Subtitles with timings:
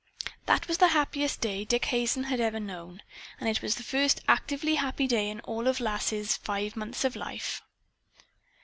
[0.47, 3.03] That was the happiest day Dick Hazen had ever known.
[3.39, 7.61] And it was the first actively happy day in all Lass's five months of life.